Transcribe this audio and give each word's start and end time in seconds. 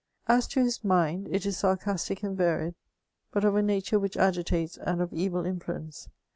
As 0.27 0.47
to 0.47 0.63
his 0.63 0.79
ndnd, 0.79 1.27
it 1.29 1.45
is 1.45 1.57
sarcastic 1.59 2.23
and 2.23 2.35
varied, 2.35 2.73
but 3.31 3.45
of 3.45 3.55
a 3.55 3.61
natme 3.61 4.01
which 4.01 4.17
agitates, 4.17 4.77
and 4.77 4.99
of 4.99 5.13
evil 5.13 5.45
influence. 5.45 6.09